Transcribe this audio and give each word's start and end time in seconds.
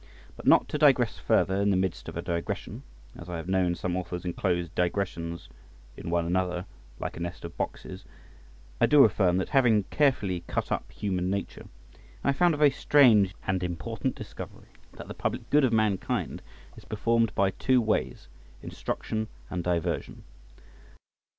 But 0.35 0.47
not 0.47 0.67
to 0.69 0.79
digress 0.79 1.19
further 1.19 1.57
in 1.61 1.69
the 1.69 1.77
midst 1.77 2.09
of 2.09 2.17
a 2.17 2.23
digression, 2.23 2.81
as 3.15 3.29
I 3.29 3.37
have 3.37 3.47
known 3.47 3.75
some 3.75 3.95
authors 3.95 4.25
enclose 4.25 4.67
digressions 4.69 5.47
in 5.95 6.09
one 6.09 6.25
another 6.25 6.65
like 6.97 7.17
a 7.17 7.19
nest 7.19 7.45
of 7.45 7.55
boxes, 7.55 8.03
I 8.79 8.87
do 8.87 9.03
affirm 9.03 9.37
that, 9.37 9.49
having 9.49 9.83
carefully 9.91 10.43
cut 10.47 10.71
up 10.71 10.91
human 10.91 11.29
nature, 11.29 11.67
I 12.23 12.29
have 12.29 12.37
found 12.37 12.55
a 12.55 12.57
very 12.57 12.71
strange, 12.71 13.35
new, 13.35 13.35
and 13.45 13.61
important 13.63 14.15
discovery: 14.15 14.69
that 14.93 15.07
the 15.07 15.13
public 15.13 15.47
good 15.51 15.63
of 15.63 15.71
mankind 15.71 16.41
is 16.75 16.83
performed 16.83 17.35
by 17.35 17.51
two 17.51 17.79
ways—instruction 17.79 19.27
and 19.51 19.63
diversion. 19.63 20.23